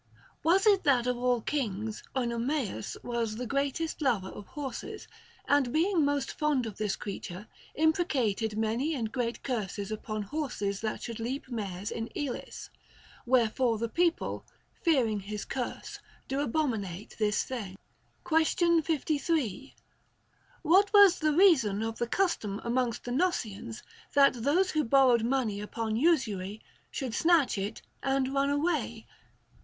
Was 0.41 0.65
it 0.65 0.83
that 0.85 1.05
of 1.05 1.15
all 1.15 1.41
kings 1.41 2.01
Oenomaus 2.15 2.97
was 3.03 3.35
the 3.35 3.45
greatest 3.45 4.01
lover 4.01 4.29
of 4.29 4.47
horses, 4.47 5.07
and 5.47 5.71
being 5.71 6.03
most 6.03 6.35
fond 6.39 6.65
of 6.65 6.77
this 6.77 6.95
creature, 6.95 7.47
imprecated 7.75 8.57
many 8.57 8.95
and 8.95 9.11
great 9.11 9.43
curses 9.43 9.91
upon 9.91 10.23
horses 10.23 10.81
that 10.81 11.03
should 11.03 11.19
leap 11.19 11.49
mares 11.49 11.91
in 11.91 12.09
Elis; 12.15 12.71
wherefore 13.27 13.77
the 13.77 13.87
people, 13.89 14.43
fearing 14.81 15.19
his 15.19 15.45
curse, 15.45 15.99
do 16.27 16.39
abominate 16.39 17.15
this 17.19 17.43
thing? 17.43 17.77
Question 18.23 18.81
53. 18.81 19.75
What 20.63 20.91
was 20.93 21.19
the 21.19 21.33
reason 21.33 21.83
of 21.83 21.99
the 21.99 22.07
custom 22.07 22.59
amongst 22.63 23.03
the 23.03 23.11
Gnossians, 23.11 23.83
that 24.15 24.33
those 24.41 24.71
who 24.71 24.83
borrowed 24.83 25.23
money 25.23 25.61
upon 25.61 25.95
usury 25.95 26.59
should 26.89 27.13
snatch 27.13 27.55
it 27.59 27.83
and 28.01 28.33
run 28.33 28.49
away 28.49 29.05